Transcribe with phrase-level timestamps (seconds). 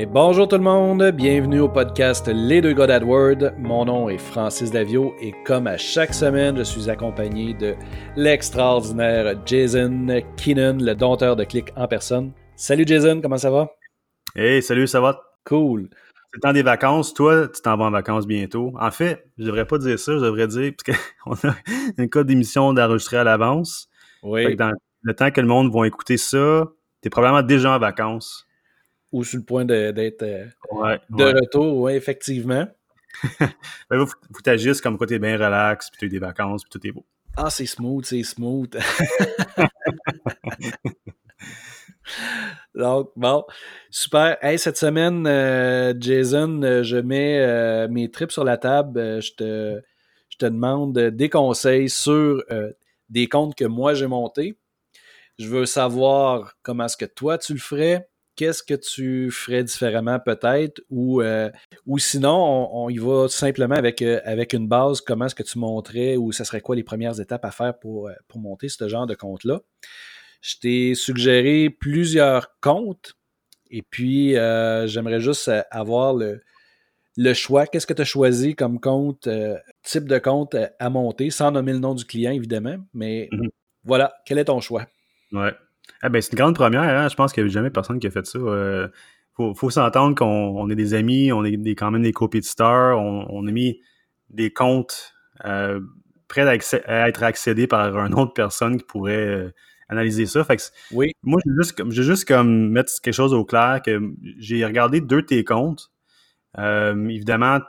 [0.00, 3.54] Et bonjour tout le monde, bienvenue au podcast Les deux gars d'AdWord.
[3.58, 7.74] Mon nom est Francis Davio et comme à chaque semaine, je suis accompagné de
[8.14, 10.06] l'extraordinaire Jason
[10.36, 12.30] Keenan, le dompteur de clics en personne.
[12.54, 13.72] Salut Jason, comment ça va?
[14.36, 15.20] Hey, salut, ça va?
[15.44, 15.88] Cool.
[15.90, 17.12] C'est le temps des vacances.
[17.12, 18.74] Toi, tu t'en vas en vacances bientôt.
[18.78, 21.56] En fait, je devrais pas dire ça, je devrais dire, parce qu'on a
[21.98, 23.88] une code d'émission d'enregistrer à l'avance.
[24.22, 24.54] Oui.
[24.54, 24.70] dans
[25.02, 26.68] le temps que le monde va écouter ça,
[27.00, 28.47] t'es probablement déjà en vacances
[29.12, 30.46] ou sur le point d'être euh,
[31.10, 32.66] de retour, oui, effectivement.
[33.40, 36.70] ben, vous, vous t'agissez comme quoi t'es bien relax, puis t'as eu des vacances, puis
[36.70, 37.04] tout est beau.
[37.36, 38.76] Ah, c'est smooth, c'est smooth.
[42.74, 43.44] Donc, bon,
[43.90, 44.36] super.
[44.42, 49.20] Hey, cette semaine, euh, Jason, euh, je mets mes trips sur la table.
[49.20, 49.82] je, te,
[50.28, 52.42] je te demande des conseils sur
[53.08, 54.58] des comptes que moi j'ai montés.
[55.38, 60.20] Je veux savoir comment est-ce que toi tu le ferais qu'est-ce que tu ferais différemment
[60.20, 60.80] peut-être?
[60.90, 61.50] Ou, euh,
[61.86, 65.58] ou sinon on, y va simplement avec, euh, avec une base, comment est-ce que tu
[65.58, 68.88] montrais ou ce serait quoi les premières étapes à faire pour, euh, pour monter ce
[68.88, 69.60] genre de compte-là?
[70.40, 73.16] Je t'ai suggéré plusieurs comptes
[73.72, 76.40] et puis j'aimerais juste avoir le,
[77.16, 77.66] le choix.
[77.66, 79.28] Qu'est-ce que tu as choisi comme compte,
[79.82, 83.48] type de compte à monter, sans nommer le nom du client évidemment, mais mm-hmm.
[83.82, 84.86] voilà, quel est ton choix?
[85.32, 85.52] Ouais.
[86.02, 86.82] Ah ben, c'est une grande première.
[86.82, 87.08] Hein?
[87.08, 88.38] Je pense qu'il n'y a jamais personne qui a fait ça.
[88.38, 88.88] Euh,
[89.36, 92.98] faut, s'entendre qu'on est des amis, on est des, quand même des compétiteurs.
[92.98, 93.80] On, on a mis
[94.30, 95.80] des comptes euh,
[96.26, 99.54] prêts à, être accédés par une autre personne qui pourrait euh,
[99.88, 100.44] analyser ça.
[100.44, 101.12] Fait que oui.
[101.22, 104.00] Moi, je veux juste, juste comme mettre quelque chose au clair que
[104.38, 105.90] j'ai regardé deux de tes comptes.
[106.56, 107.60] évidemment,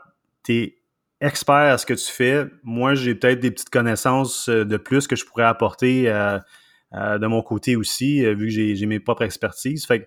[0.43, 0.79] tu es
[1.21, 2.45] expert à ce que tu fais.
[2.63, 6.39] Moi, j'ai peut-être des petites connaissances de plus que je pourrais apporter à euh,
[6.91, 9.85] de mon côté aussi, euh, vu que j'ai mes propres expertises.
[9.85, 10.05] Fait que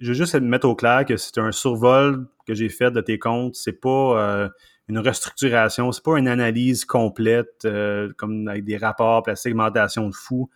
[0.00, 3.18] je veux juste mettre au clair que c'est un survol que j'ai fait de tes
[3.18, 3.54] comptes.
[3.54, 4.48] C'est pas euh,
[4.88, 7.66] une restructuration, c'est pas une analyse complète
[8.16, 10.48] comme avec des rapports, la segmentation de fou.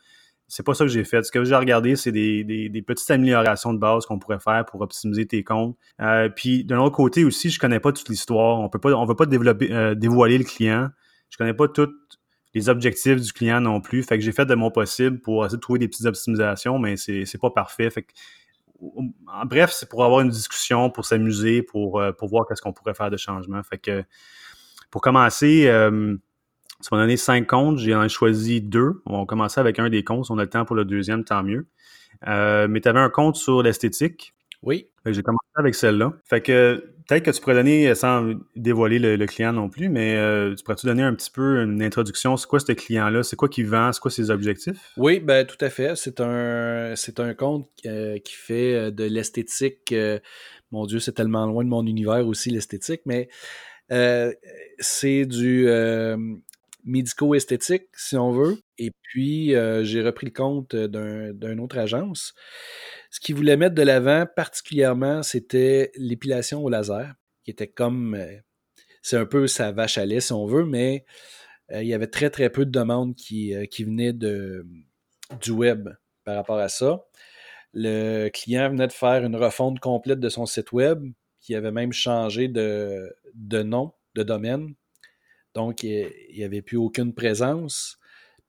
[0.48, 1.22] C'est pas ça que j'ai fait.
[1.22, 4.82] Ce que j'ai regardé, c'est des, des, petites améliorations de base qu'on pourrait faire pour
[4.82, 5.76] optimiser tes comptes.
[6.36, 8.60] puis d'un autre côté aussi, je connais pas toute l'histoire.
[8.60, 10.90] On peut pas, on veut pas développer, dévoiler le client.
[11.30, 11.94] Je connais pas toute
[12.54, 14.02] les objectifs du client non plus.
[14.02, 16.96] Fait que j'ai fait de mon possible pour essayer de trouver des petites optimisations, mais
[16.96, 17.90] c'est, c'est pas parfait.
[17.90, 18.12] Fait que,
[18.80, 22.72] en bref, c'est pour avoir une discussion, pour s'amuser, pour, euh, pour voir qu'est-ce qu'on
[22.72, 23.62] pourrait faire de changement.
[23.62, 24.04] Fait que
[24.90, 26.16] pour commencer, euh,
[26.82, 29.02] tu m'as donné cinq comptes, j'ai choisi deux.
[29.06, 30.30] On va commencer avec un des comptes.
[30.30, 31.66] On a le temps pour le deuxième, tant mieux.
[32.26, 34.34] Euh, mais tu avais un compte sur l'esthétique.
[34.62, 34.88] Oui.
[35.06, 36.12] J'ai commencé avec celle-là.
[36.24, 40.54] Fait que peut-être que tu pourrais donner, sans dévoiler le, client non plus, mais euh,
[40.54, 42.36] tu pourrais-tu donner un petit peu une introduction?
[42.36, 43.22] C'est quoi ce client-là?
[43.22, 43.92] C'est quoi qu'il vend?
[43.92, 44.92] C'est quoi ses objectifs?
[44.96, 45.96] Oui, ben tout à fait.
[45.96, 49.94] C'est un c'est un compte euh, qui fait euh, de l'esthétique.
[50.70, 53.28] mon Dieu, c'est tellement loin de mon univers aussi, l'esthétique, mais
[54.78, 55.68] c'est du
[56.84, 58.58] médico-esthétique, si on veut.
[58.78, 62.34] Et puis, j'ai repris le compte d'une autre agence.
[63.12, 67.12] Ce qu'il voulait mettre de l'avant particulièrement, c'était l'épilation au laser,
[67.44, 68.38] qui était comme, euh,
[69.02, 71.04] c'est un peu sa vache à lait si on veut, mais
[71.72, 74.66] euh, il y avait très très peu de demandes qui, euh, qui venaient de,
[75.42, 75.90] du web
[76.24, 77.04] par rapport à ça.
[77.74, 81.04] Le client venait de faire une refonte complète de son site web,
[81.38, 83.12] qui avait même changé de
[83.62, 84.74] nom, de domaine.
[85.54, 87.98] Donc, il n'y avait plus aucune présence.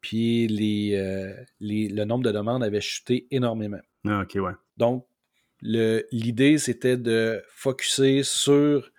[0.02, 0.97] Puis les,
[1.59, 3.80] le nombre de demandes avait chuté énormément.
[4.06, 4.52] Ah, OK, ouais.
[4.78, 5.06] Donc,
[5.62, 8.92] l'idée, c'était de focuser sur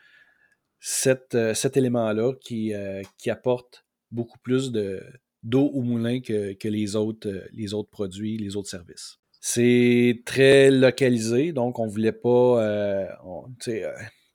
[1.35, 7.29] euh, cet élément-là qui, euh, qui apporte beaucoup plus d'eau au moulin que, les, autres,
[7.29, 9.19] euh, les autres produits, les autres services.
[9.41, 13.19] C'est très localisé, donc on ne voulait pas.
[13.25, 13.47] on,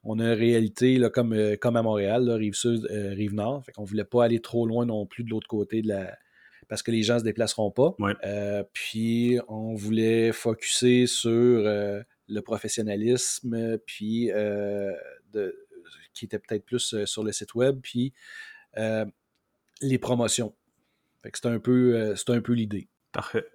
[0.02, 3.64] on, a une réalité là, comme, comme à Montréal, rive sud, rive nord.
[3.64, 6.16] Fait qu'on ne voulait pas aller trop loin non plus de l'autre côté de la,
[6.70, 7.94] parce que les gens ne se déplaceront pas.
[8.24, 14.92] Euh, puis on voulait focuser sur euh, le professionnalisme, puis euh,
[16.14, 18.14] qui était peut-être plus sur le site web, puis
[19.82, 20.54] les promotions.
[21.24, 22.88] c'est un peu, un peu l'idée.
[23.10, 23.46] Parfait.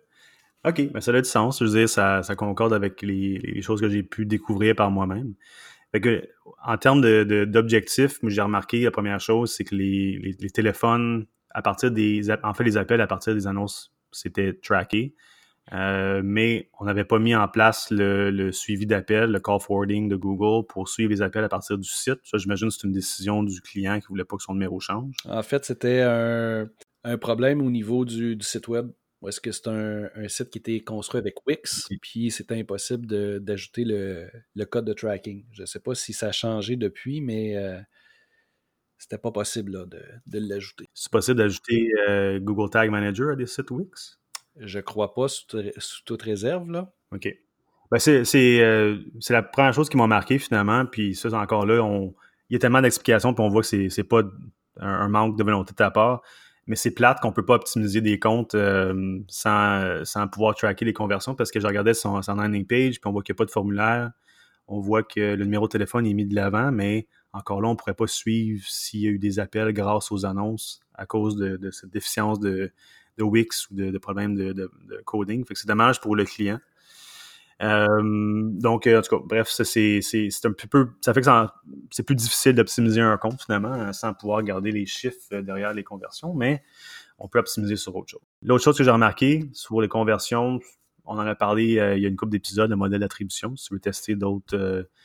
[0.66, 1.60] OK, ben ça a du sens.
[1.60, 5.36] Je veux dire, ça, concorde avec les, choses que j'ai pu découvrir par moi-même.
[6.64, 7.02] En termes
[7.46, 12.30] d'objectifs, j'ai remarqué la première chose, c'est que les, téléphones à partir des.
[12.44, 15.16] En fait, les appels à partir des annonces, c'était tracké.
[15.74, 20.16] Euh, mais on n'avait pas mis en place le, suivi d'appels, le call forwarding de
[20.16, 22.20] Google pour suivre les appels à partir du site.
[22.24, 25.12] Ça, j'imagine, c'est une décision du client qui ne voulait pas que son numéro change.
[25.28, 26.68] En fait, c'était un,
[27.18, 28.92] problème au niveau du, site web.
[29.26, 33.08] Ou est-ce que c'est un, site qui était construit avec Wix, puis c'était impossible
[33.40, 35.44] d'ajouter le, code de tracking?
[35.52, 37.80] Je ne sais pas si ça a changé depuis, mais euh,
[39.00, 40.86] c'était pas possible de, l'ajouter.
[40.94, 44.20] C'est possible d'ajouter euh, Google Tag Manager à des sites Wix?
[44.58, 45.48] Je crois pas, sous,
[46.06, 46.94] toute réserve, là.
[47.12, 47.28] OK.
[47.90, 48.24] Ben c'est
[49.30, 52.14] la première chose qui m'a marqué, finalement, puis ça, encore là, on,
[52.52, 54.22] il y a tellement d'explications, puis on voit que c'est pas
[54.80, 56.22] un, manque de volonté de ta part.
[56.68, 60.94] Mais c'est plate qu'on peut pas optimiser des comptes euh, sans, sans, pouvoir tracker les
[60.94, 63.46] conversions parce que je regardais son, landing page, puis on voit qu'il n'y a pas
[63.46, 64.12] de formulaire.
[64.68, 67.72] On voit que le numéro de téléphone est mis de l'avant, mais encore là, on
[67.72, 71.36] ne pourrait pas suivre s'il y a eu des appels grâce aux annonces à cause
[71.36, 72.72] de, cette déficience de,
[73.18, 74.72] de Wix ou de, problèmes de, de,
[75.06, 75.46] coding.
[75.46, 76.60] Fait que c'est dommage pour le client.
[77.62, 80.02] Euh, donc, euh, en tout cas, bref, c'est
[80.44, 80.90] un peu.
[81.02, 81.28] Ça fait que
[81.92, 85.74] c'est plus difficile d'optimiser un compte finalement hein, sans pouvoir garder les chiffres euh, derrière
[85.74, 86.64] les conversions, mais
[87.18, 88.22] on peut optimiser sur autre chose.
[88.42, 90.60] L'autre chose que j'ai remarqué sur les conversions,
[91.06, 91.64] on en a parlé
[91.96, 93.56] il y a une couple d'épisodes de modèle d'attribution.
[93.56, 94.98] Si tu veux tester d'autres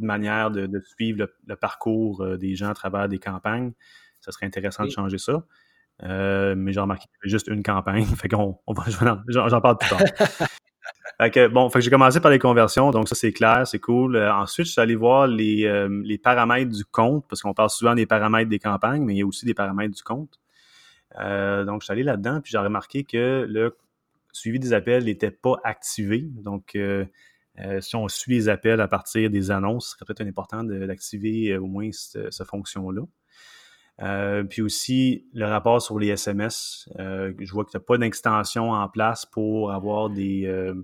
[0.00, 3.72] manières de, suivre le, parcours des gens à travers des campagnes,
[4.20, 5.44] ça serait intéressant de changer ça.
[6.02, 8.04] mais j'ai remarqué qu'il y avait juste une campagne.
[8.16, 8.84] Fait qu'on on va,
[9.28, 10.00] j'en parle plus tard.
[11.18, 14.16] bon, j'ai commencé par les conversions, donc ça c'est clair, c'est cool.
[14.16, 17.70] Euh, ensuite, je suis allé voir les, euh, les paramètres du compte, parce qu'on parle
[17.70, 20.38] souvent des paramètres des campagnes, mais il y a aussi des paramètres du compte.
[21.18, 23.76] Euh, donc, je suis allé là-dedans, puis j'ai remarqué que le
[24.32, 26.26] suivi des appels n'était pas activé.
[26.30, 26.76] Donc,
[27.80, 31.66] si on suit les appels à partir des annonces, ce serait peut-être important d'activer au
[31.66, 34.44] moins cette, fonction-là.
[34.44, 36.86] puis aussi, le rapport sur les SMS.
[36.98, 40.74] je vois que tu n'as pas d'extension en place pour avoir des,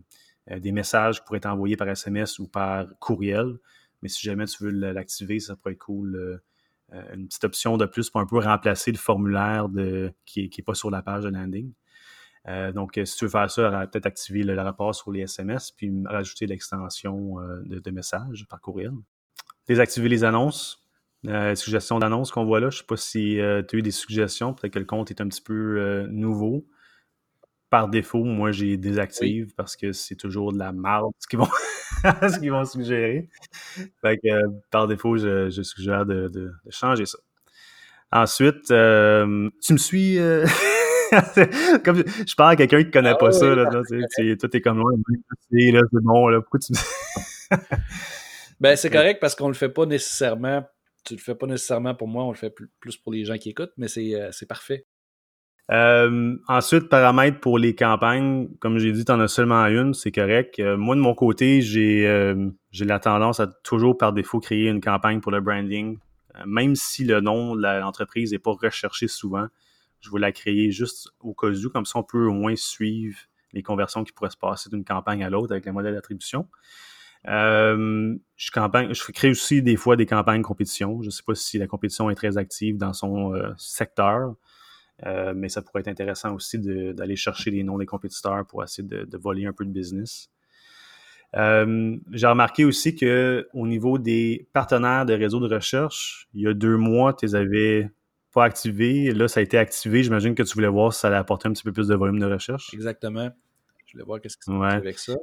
[0.51, 3.59] des messages pourraient être envoyés par SMS ou par courriel.
[4.03, 6.17] Mais si jamais tu veux l'activer, ça pourrait être cool.
[6.17, 6.43] Euh,
[6.93, 10.65] euh, une petite option de plus pour un peu remplacer le formulaire de, qui n'est
[10.65, 11.73] pas sur la page de landing.
[12.75, 16.47] donc, si tu veux faire ça, peut-être activer le, rapport sur les SMS, puis rajouter
[16.47, 18.93] l'extension de, messages par courriel.
[19.69, 20.85] Désactiver les annonces.
[21.55, 22.69] suggestions d'annonces qu'on voit là.
[22.69, 24.53] Je ne sais pas si tu as eu des suggestions.
[24.53, 26.67] Peut-être que le compte est un petit peu nouveau
[27.73, 31.49] par défaut, moi, j'ai désactive parce que c'est toujours de la merde ce qu'ils vont,
[32.05, 33.31] ce vont suggérer.
[34.03, 37.17] Fait que, euh, par défaut, je, suggère de, changer ça.
[38.13, 40.19] Ensuite, euh, tu me suis...
[40.19, 40.45] Euh,
[41.83, 43.65] comme je parle à quelqu'un qui connaît ah pas ça, là,
[44.19, 44.93] tu toi, t'es comme loin,
[45.51, 46.75] là, c'est bon, là, pourquoi tu
[48.61, 50.63] Ben, c'est correct parce qu'on le fait pas nécessairement,
[51.07, 53.49] tu le fais pas nécessairement pour moi, on le fait plus pour les gens qui
[53.49, 54.85] écoutent, mais c'est parfait.
[55.71, 60.11] Euh, ensuite, paramètres pour les campagnes, comme j'ai dit, tu en as seulement une, c'est
[60.11, 60.59] correct.
[60.59, 64.69] Euh, moi, de mon côté, j'ai euh, j'ai la tendance à toujours par défaut créer
[64.69, 65.99] une campagne pour le branding,
[66.47, 69.47] même si le nom de l'entreprise n'est pas recherché souvent.
[70.01, 73.17] Je vais la créer juste au cas où, comme ça on peut au moins suivre
[73.53, 76.49] les conversions qui pourraient se passer d'une campagne à l'autre avec les modèles d'attribution.
[77.25, 81.03] je crée aussi des fois des campagnes compétition.
[81.03, 84.35] Je ne sais pas si la compétition est très active dans son secteur.
[85.05, 88.87] Euh, mais ça pourrait être intéressant aussi d'aller chercher les noms des compétiteurs pour essayer
[88.87, 90.29] de, voler un peu de business.
[91.35, 96.47] Euh, j'ai remarqué aussi que au niveau des partenaires de réseau de recherche, il y
[96.47, 97.91] a deux mois, tu les avais
[98.33, 99.13] pas activés.
[99.13, 100.03] Là, ça a été activé.
[100.03, 102.19] J'imagine que tu voulais voir si ça allait apporter un petit peu plus de volume
[102.19, 102.73] de recherche.
[102.75, 103.31] Exactement.
[103.87, 105.15] Je voulais voir qu'est-ce qui se passe avec ça.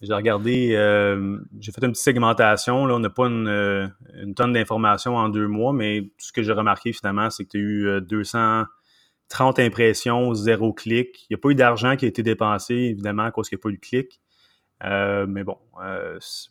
[0.00, 2.86] J'ai regardé, euh, j'ai fait une petite segmentation.
[2.86, 6.52] Là, on n'a pas euh, une, tonne d'informations en deux mois, mais ce que j'ai
[6.52, 11.22] remarqué finalement, c'est que tu as eu 230 euh, impressions, zéro clic.
[11.22, 13.60] Il n'y a pas eu d'argent qui a été dépensé, évidemment, à cause qu'il n'y
[13.60, 14.20] a pas eu de clic.
[14.82, 15.58] mais bon,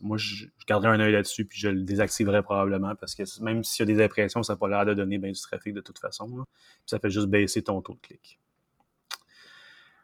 [0.01, 3.88] moi, je, garderai un œil là-dessus, puis je le désactiverai probablement, parce que même s'il
[3.88, 6.00] y a des impressions, ça n'a pas l'air de donner bien du trafic de toute
[6.00, 6.45] façon.
[6.85, 8.39] ça fait juste baisser ton taux de clic.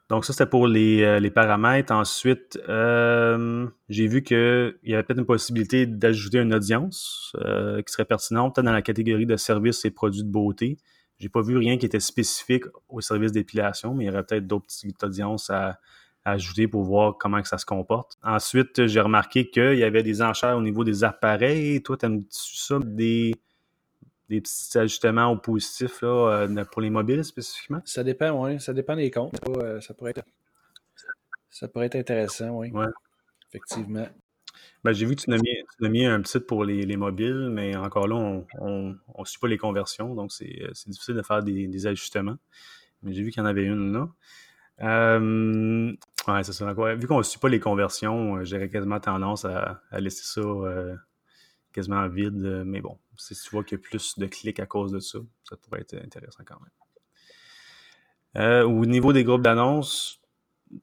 [0.09, 1.93] Donc ça, c'était pour les, euh, paramètres.
[1.93, 7.93] Ensuite, euh, j'ai vu qu'il y avait peut-être une possibilité d'ajouter une audience euh, qui
[7.93, 10.77] serait pertinente, peut-être dans la catégorie de services et produits de beauté.
[11.19, 14.47] J'ai pas vu rien qui était spécifique au service d'épilation, mais il y aurait peut-être
[14.47, 15.79] d'autres petites audiences à,
[16.25, 18.17] ajouter pour voir comment que ça se comporte.
[18.23, 21.81] Ensuite, j'ai remarqué qu'il y avait des enchères au niveau des appareils.
[21.81, 23.33] Toi, aimes-tu ça, des
[24.29, 27.81] des petits ajustements au positif là, euh, pour les mobiles spécifiquement?
[27.85, 28.59] Ça dépend, oui.
[28.59, 29.35] Ça dépend des comptes.
[29.57, 30.23] Euh, ça, pourrait être,
[31.49, 32.71] ça pourrait être intéressant, oui.
[32.71, 32.85] Ouais.
[33.49, 34.07] Effectivement.
[34.83, 38.15] Ben, j'ai vu que tu as, mis, un petit pour les, mobiles, mais encore là,
[38.59, 42.37] on ne suit pas les conversions, donc c'est euh, difficile de faire des, ajustements.
[43.01, 44.09] Mais j'ai vu qu'il y en avait une là.
[44.81, 45.91] Euh,
[46.27, 46.73] ouais, c'est ça.
[46.95, 50.41] Vu qu'on ne suit pas les conversions, j'aurais quasiment tendance à, laisser ça
[51.73, 52.63] quasiment vide.
[52.65, 55.19] Mais bon, si tu vois qu'il y a plus de clics à cause de ça,
[55.43, 56.69] ça pourrait être intéressant quand même.
[58.37, 60.21] Euh, au niveau des groupes d'annonces,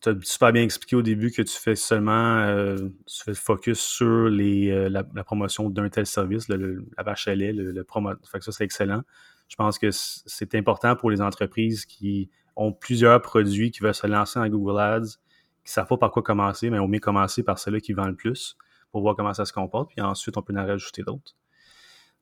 [0.00, 2.76] tu as super bien expliqué au début que tu fais seulement euh,
[3.06, 7.52] tu fais focus sur les, euh, la, promotion d'un tel service, la vache à lait,
[7.52, 8.10] le, promo.
[8.30, 9.02] Fait que ça, c'est excellent.
[9.48, 14.08] Je pense que c'est important pour les entreprises qui ont plusieurs produits qui veulent se
[14.08, 15.18] lancer en Google Ads,
[15.64, 18.06] qui ne savent pas par quoi commencer, mais au mieux commencer par celui qui vend
[18.06, 18.56] le plus
[18.92, 21.34] pour voir comment ça se comporte, puis ensuite on peut en rajouter d'autres.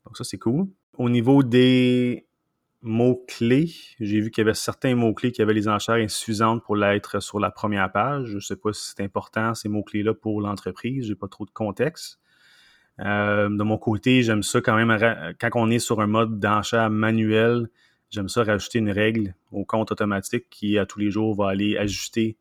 [0.05, 0.67] Donc ça, c'est cool.
[0.99, 2.27] Au niveau des
[2.85, 3.71] mots-clés.
[3.99, 7.41] J'ai vu qu'il y avait certains mots-clés qui avaient les enchères insuffisantes pour l'être sur
[7.41, 8.27] la première page.
[8.27, 11.07] Je ne sais pas si c'est important, ces mots-clés-là, pour l'entreprise.
[11.07, 12.21] J'ai pas trop de contexte.
[13.01, 16.91] Euh, de mon côté, j'aime ça quand même, quand on est sur un mode d'enchère
[16.91, 17.69] manuel,
[18.11, 21.77] j'aime ça rajouter une règle au compte automatique qui, à tous les jours, va aller
[21.79, 22.37] ajuster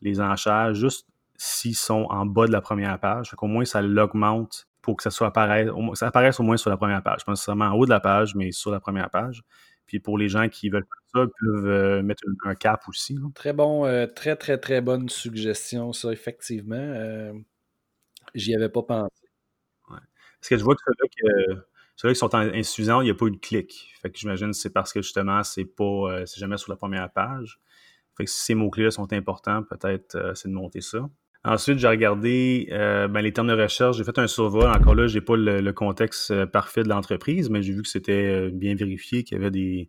[0.00, 1.08] les enchères juste
[1.42, 3.32] s'ils sont en bas de la première page.
[3.38, 6.76] Au moins, ça l'augmente pour que ça soit apparaisse, ça apparaisse au moins sur la
[6.76, 7.24] première page.
[7.24, 9.42] Pas nécessairement en haut de la page, mais sur la première page.
[9.86, 13.18] Puis pour les gens qui veulent faire ça, ils peuvent euh, mettre un, cap aussi.
[13.34, 16.76] Très bon, euh, très, très, très bonne suggestion, ça, effectivement.
[16.76, 17.32] Euh,
[18.34, 19.10] j'y avais pas pensé.
[19.88, 20.82] Parce que je vois que
[21.96, 23.94] ceux-là qui sont insuffisants, il n'y a pas eu de clic.
[24.02, 27.10] Fait que j'imagine que c'est parce que justement, c'est pas c'est jamais sur la première
[27.10, 27.60] page.
[28.16, 31.08] Fait que si ces mots-clés sont importants, peut-être c'est de monter ça.
[31.42, 33.96] Ensuite, j'ai regardé euh, ben, les termes de recherche.
[33.96, 34.66] J'ai fait un survol.
[34.66, 38.12] Encore là, j'ai pas le, contexte euh, parfait de l'entreprise, mais j'ai vu que c'était
[38.12, 39.88] euh, bien vérifié, qu'il y avait des,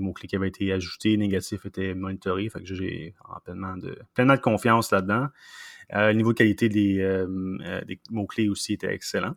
[0.00, 2.48] mots-clés qui avaient été ajoutés, négatifs étaient monitorés.
[2.48, 5.26] Fait que j'ai pleinement de, pleinement de confiance là-dedans.
[5.90, 7.26] le niveau de qualité des,
[8.10, 9.34] mots-clés aussi était excellent.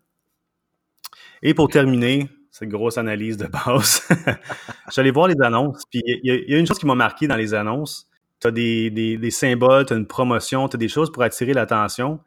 [1.41, 4.07] Et pour terminer, cette grosse analyse de base,
[4.97, 5.81] allé voir les annonces.
[5.89, 8.07] Puis il y, a une chose qui m'a marqué dans les annonces,
[8.43, 12.19] tu as des, symboles, tu as une promotion, tu as des choses pour attirer l'attention.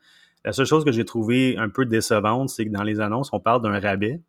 [0.44, 3.40] La seule chose que j'ai trouvé un peu décevante, c'est que dans les annonces, on
[3.40, 4.20] parle d'un rabais.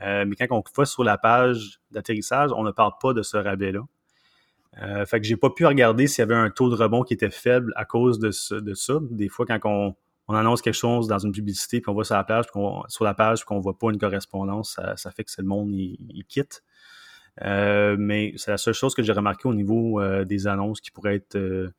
[0.00, 3.36] Euh, mais quand on va sur la page d'atterrissage, on ne parle pas de ce
[3.36, 3.80] rabais-là.
[4.82, 7.14] Euh, fait que j'ai pas pu regarder s'il y avait un taux de rebond qui
[7.14, 8.98] était faible à cause de, ça.
[9.10, 9.94] Des fois, quand
[10.28, 12.46] on, annonce quelque chose dans une publicité, puis on va sur la page,
[12.88, 16.24] sur la page, qu'on voit pas une correspondance, ça, fait que c'est le monde il
[16.28, 16.62] quitte.
[17.42, 20.90] Euh, mais c'est la seule chose que j'ai remarqué au niveau euh, des annonces qui
[20.90, 21.36] pourrait être.
[21.36, 21.72] Euh,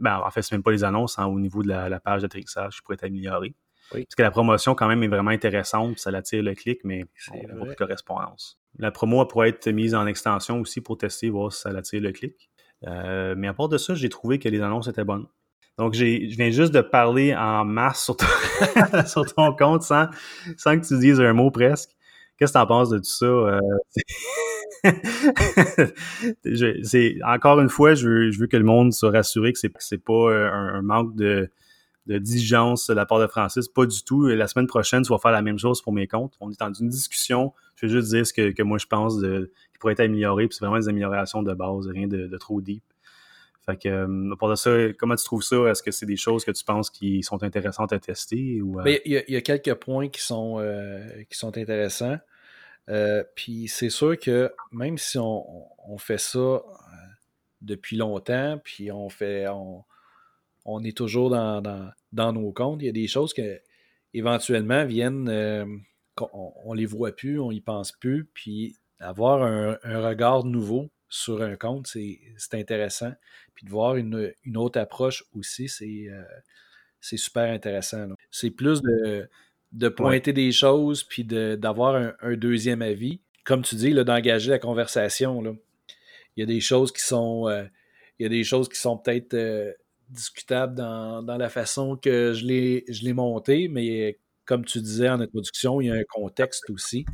[0.00, 2.76] ben, en fait, c'est même pas les annonces, hein, au niveau de la, page d'atterrissage
[2.76, 3.54] qui pourrait être améliorée.
[3.90, 7.58] Parce que la promotion, quand même, est vraiment intéressante, ça attire le clic, mais on
[7.58, 8.58] voit de correspondance.
[8.78, 12.10] La promo pourrait être mise en extension aussi pour tester, voir si ça attire le
[12.10, 12.50] clic.
[12.82, 15.26] mais à part de ça, j'ai trouvé que les annonces étaient bonnes.
[15.78, 18.26] Donc, je viens juste de parler en masse sur ton,
[19.06, 20.06] sur ton compte sans,
[20.56, 21.90] sans, que tu dises un mot presque.
[22.38, 23.60] Qu'est-ce que tu en penses de tout ça?
[26.82, 30.12] c'est encore une fois, je veux, que le monde soit rassuré que c'est c'est pas
[30.12, 31.48] euh, un, manque de,
[32.06, 34.26] de diligence de la part de Francis, pas du tout.
[34.26, 36.34] La semaine prochaine, tu vas faire la même chose pour mes comptes.
[36.40, 37.52] On est dans une discussion.
[37.76, 40.46] Je vais juste dire ce que, moi je pense de, qui pourrait être amélioré.
[40.46, 42.82] Puis c'est vraiment des améliorations de base, rien de, trop deep.
[43.66, 45.56] Fait que, euh, de ça, comment tu trouves ça?
[45.70, 48.60] Est-ce que c'est des choses que tu penses qui sont intéressantes à tester?
[48.60, 48.82] Euh?
[48.82, 50.62] ben, il, y a, quelques points qui sont,
[51.30, 52.18] qui sont intéressants.
[52.90, 56.62] Euh, puis c'est sûr que même si on, fait ça euh,
[57.62, 63.06] depuis longtemps, puis on fait on, est toujours dans, nos comptes, il y a des
[63.06, 63.42] choses qui
[64.12, 65.64] éventuellement viennent euh,
[66.32, 71.42] on, ne les voit plus, on y pense plus, puis avoir un, regard nouveau sur
[71.42, 72.18] un compte, c'est
[72.54, 73.12] intéressant.
[73.54, 78.08] Puis de voir une, autre approche aussi, c'est super intéressant.
[78.30, 79.28] C'est plus de
[79.74, 83.20] de pointer des choses puis d'avoir un, deuxième avis.
[83.44, 85.42] Comme tu dis, d'engager la conversation.
[85.42, 85.52] Là.
[86.36, 87.48] Il y a des choses qui sont.
[87.48, 87.64] Euh,
[88.18, 89.72] il y a des choses qui sont peut-être euh,
[90.08, 95.88] discutables dans, la façon que je l'ai monté, mais comme tu disais en introduction, il
[95.88, 97.04] y a un contexte aussi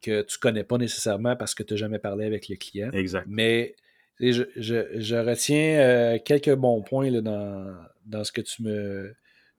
[0.00, 2.90] que tu ne connais pas nécessairement parce que tu n'as jamais parlé avec le client.
[2.92, 3.26] Exact.
[3.28, 3.74] Mais
[4.20, 7.76] je, retiens euh, quelques bons points là, dans,
[8.06, 9.14] dans, ce que tu me,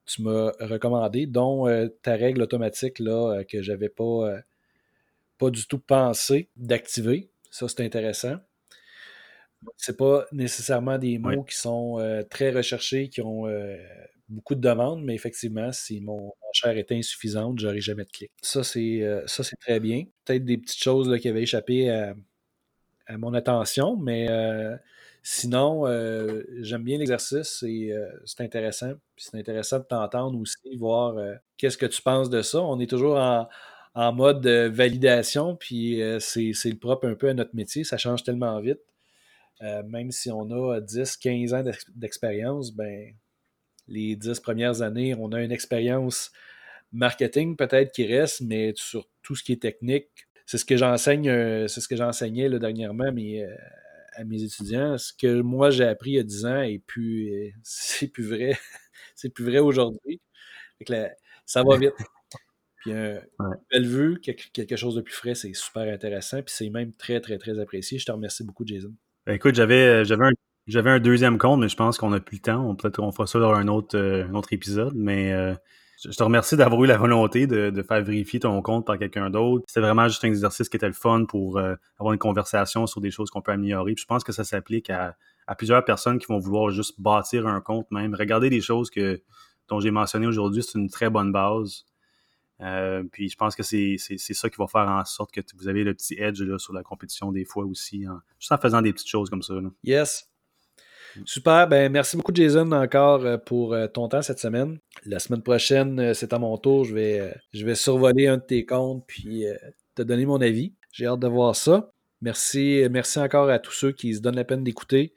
[0.05, 4.39] tu m'as recommandé, dont euh, ta règle automatique là, euh, que j'avais pas,
[5.37, 7.29] pas du tout pensé d'activer.
[7.49, 8.37] Ça, c'est intéressant.
[9.77, 13.45] C'est pas nécessairement des mots qui sont très recherchés, qui ont
[14.31, 18.31] beaucoup de demandes, mais effectivement, si mon enchère était insuffisante, j'aurais jamais de clic.
[18.41, 20.05] Ça, c'est c'est très bien.
[20.25, 22.13] Peut-être des petites choses là, qui avaient échappé à,
[23.17, 24.27] mon attention, mais
[25.23, 28.93] Sinon, euh, j'aime bien l'exercice et euh, c'est intéressant.
[29.17, 32.59] c'est intéressant de t'entendre aussi, voir euh, qu'est-ce que tu penses de ça.
[32.59, 37.83] On est toujours en, mode validation, puis c'est le propre un peu à notre métier.
[37.83, 38.79] Ça change tellement vite.
[39.61, 41.63] même si on a 10, 15 ans
[41.95, 43.13] d'expérience, ben,
[43.91, 46.31] les 10 premières années, on a une expérience
[46.91, 50.07] marketing peut-être qui reste, mais sur tout ce qui est technique,
[50.45, 53.45] c'est ce que j'enseigne, c'est ce que j'enseignais dernièrement, mais
[54.13, 54.97] à, mes étudiants.
[54.97, 58.57] Ce que moi j'ai appris il y a 10 ans et puis c'est plus vrai.
[59.15, 60.21] c'est plus vrai aujourd'hui.
[61.45, 61.93] Ça va vite.
[62.77, 63.21] Puis un
[63.71, 66.41] belle vue, quelque chose de plus frais, c'est super intéressant.
[66.41, 67.99] Puis c'est même très, très, très apprécié.
[67.99, 68.91] Je te remercie beaucoup, Jason.
[69.27, 70.31] Ben, écoute, j'avais, j'avais un
[70.67, 72.75] j'avais un deuxième compte, mais je pense qu'on n'a plus le temps.
[72.75, 74.93] Peut-être qu'on fera ça dans un autre, euh, autre épisode.
[74.95, 75.53] Mais euh,
[76.03, 79.65] je te remercie d'avoir eu la volonté de, faire vérifier ton compte par quelqu'un d'autre.
[79.67, 83.01] C'était vraiment juste un exercice qui était le fun pour euh, avoir une conversation sur
[83.01, 83.93] des choses qu'on peut améliorer.
[83.93, 85.15] Puis je pense que ça s'applique à,
[85.57, 88.15] plusieurs personnes qui vont vouloir juste bâtir un compte même.
[88.15, 89.21] Regarder des choses que
[89.67, 91.85] dont j'ai mentionné aujourd'hui, c'est une très bonne base.
[93.11, 95.93] puis je pense que c'est ça qui va faire en sorte que vous avez le
[95.93, 98.05] petit edge sur la compétition des fois aussi,
[98.39, 99.55] juste en faisant des petites choses comme ça.
[99.83, 100.30] Yes.
[101.25, 101.67] Super.
[101.67, 104.79] Ben, merci beaucoup, Jason, encore euh, pour euh, ton temps cette semaine.
[105.05, 106.85] La semaine prochaine, euh, c'est à mon tour.
[106.85, 109.45] Je vais, je vais survoler un de tes comptes puis
[109.95, 110.73] te donner mon avis.
[110.91, 111.91] J'ai hâte de voir ça.
[112.21, 115.13] Merci, merci encore à tous ceux qui se donnent la peine d'écouter.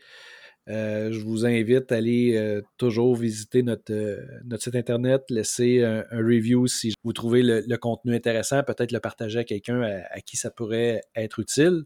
[0.67, 3.93] je vous invite à aller toujours visiter notre,
[4.47, 9.41] notre site internet, laisser un, review si vous trouvez le, contenu intéressant, peut-être le partager
[9.41, 11.85] à quelqu'un à, qui ça pourrait être utile.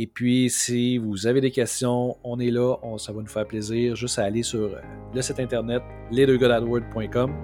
[0.00, 3.96] Et puis, si vous avez des questions, on est là, ça va nous faire plaisir
[3.96, 4.80] juste à aller sur euh,
[5.12, 7.34] le site internet lesdeuxgodadword.com,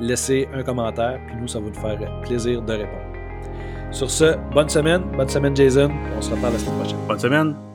[0.00, 3.12] laisser un commentaire, puis nous, ça va nous faire plaisir de répondre.
[3.92, 6.98] Sur ce, bonne semaine, bonne semaine Jason, on se reparle la semaine prochaine.
[7.06, 7.71] Bonne semaine.